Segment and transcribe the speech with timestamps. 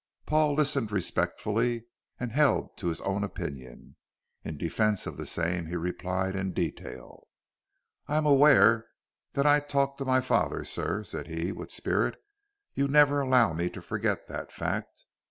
[0.25, 1.85] Paul listened respectfully
[2.19, 3.97] and held to his own opinion.
[4.43, 7.27] In defence of the same he replied in detail,
[8.07, 8.87] "I am aware
[9.33, 12.15] that I talk to my father, sir," said he, with spirit;
[12.73, 15.05] "you never allow me to forget that fact.